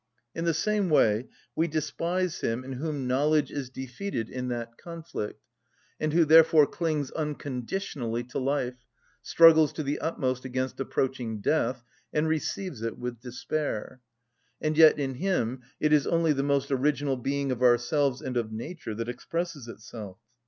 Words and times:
In 0.33 0.45
the 0.45 0.53
same 0.55 0.89
way 0.89 1.27
we 1.55 1.67
despise 1.67 2.39
him 2.39 2.63
in 2.63 2.71
whom 2.73 3.07
knowledge 3.07 3.51
is 3.51 3.69
defeated 3.69 4.29
in 4.31 4.47
that 4.47 4.75
conflict, 4.75 5.43
and 5.99 6.11
who 6.11 6.25
therefore 6.25 6.65
clings 6.65 7.11
unconditionally 7.11 8.23
to 8.23 8.39
life, 8.39 8.87
struggles 9.21 9.71
to 9.73 9.83
the 9.83 9.99
utmost 9.99 10.43
against 10.43 10.79
approaching 10.79 11.39
death, 11.39 11.83
and 12.11 12.27
receives 12.27 12.81
it 12.81 12.97
with 12.97 13.21
despair;(28) 13.21 13.97
and 14.67 14.75
yet 14.75 14.97
in 14.97 15.13
him 15.13 15.61
it 15.79 15.93
is 15.93 16.07
only 16.07 16.33
the 16.33 16.41
most 16.41 16.71
original 16.71 17.15
being 17.15 17.51
of 17.51 17.61
ourselves 17.61 18.23
and 18.23 18.37
of 18.37 18.51
nature 18.51 18.95
that 18.95 19.07
expresses 19.07 19.67
itself. 19.67 20.17